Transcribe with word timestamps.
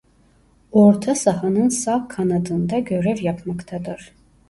Orta 0.71 1.15
sahanın 1.15 1.69
sağ 1.69 2.07
kanadında 2.07 2.79
görev 2.79 3.21
yapmaktadır. 3.23 4.11